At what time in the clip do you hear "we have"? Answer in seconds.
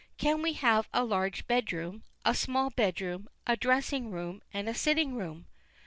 0.41-0.89